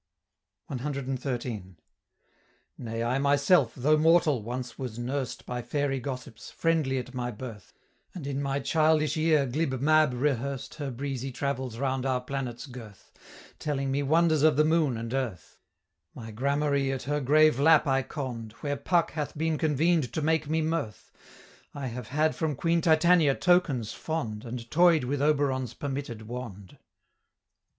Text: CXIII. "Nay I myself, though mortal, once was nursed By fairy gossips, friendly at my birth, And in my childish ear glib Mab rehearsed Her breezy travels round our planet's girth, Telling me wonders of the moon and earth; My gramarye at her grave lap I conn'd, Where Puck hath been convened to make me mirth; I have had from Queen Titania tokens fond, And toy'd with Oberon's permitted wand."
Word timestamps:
CXIII. 0.71 1.75
"Nay 2.75 3.03
I 3.03 3.19
myself, 3.19 3.73
though 3.77 3.97
mortal, 3.99 4.41
once 4.41 4.75
was 4.79 4.97
nursed 4.97 5.45
By 5.45 5.61
fairy 5.61 5.99
gossips, 5.99 6.49
friendly 6.49 6.97
at 6.97 7.13
my 7.13 7.29
birth, 7.29 7.71
And 8.15 8.25
in 8.25 8.41
my 8.41 8.61
childish 8.61 9.15
ear 9.15 9.45
glib 9.45 9.79
Mab 9.79 10.15
rehearsed 10.15 10.73
Her 10.79 10.89
breezy 10.89 11.31
travels 11.31 11.77
round 11.77 12.07
our 12.07 12.19
planet's 12.19 12.65
girth, 12.65 13.11
Telling 13.59 13.91
me 13.91 14.01
wonders 14.01 14.41
of 14.41 14.55
the 14.57 14.65
moon 14.65 14.97
and 14.97 15.13
earth; 15.13 15.59
My 16.15 16.31
gramarye 16.31 16.91
at 16.91 17.03
her 17.03 17.21
grave 17.21 17.59
lap 17.59 17.85
I 17.85 18.01
conn'd, 18.01 18.53
Where 18.61 18.77
Puck 18.77 19.11
hath 19.11 19.37
been 19.37 19.59
convened 19.59 20.11
to 20.13 20.21
make 20.23 20.49
me 20.49 20.63
mirth; 20.63 21.11
I 21.75 21.85
have 21.85 22.07
had 22.07 22.33
from 22.35 22.55
Queen 22.55 22.81
Titania 22.81 23.35
tokens 23.35 23.93
fond, 23.93 24.45
And 24.45 24.71
toy'd 24.71 25.03
with 25.03 25.21
Oberon's 25.21 25.75
permitted 25.75 26.23
wand." 26.23 26.79